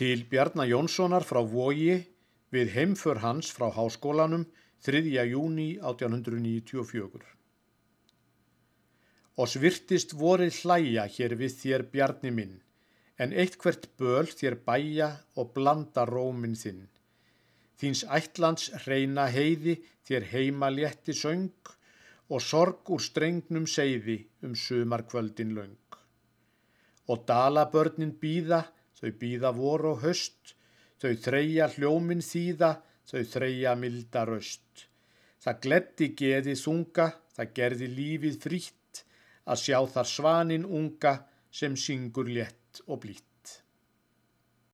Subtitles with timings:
[0.00, 1.98] Til Bjarnar Jónssonar frá Vogi
[2.54, 4.46] við heimför hans frá háskólanum
[4.86, 5.02] 3.
[5.28, 7.20] júni 1894.
[9.36, 12.56] Og svirtist vorið hlæja hér við þér Bjarni minn,
[13.20, 16.80] en eitt hvert böl þér bæja og blanda rómin þinn.
[17.76, 21.74] Þíns ætlands reyna heiði þér heima létti söng
[22.32, 25.76] og sorg úr strengnum seiði um sumarkvöldin löng.
[27.12, 28.64] Og dalabörnin býða,
[29.00, 30.54] þau býða vor og höst,
[31.00, 32.74] þau þreja hljómin þýða,
[33.08, 34.86] þau þreja milda röst.
[35.40, 39.04] Það gleddi geði þunga, það gerði lífið frítt,
[39.48, 41.14] að sjá þar svanin unga
[41.50, 43.29] sem syngur létt og blít.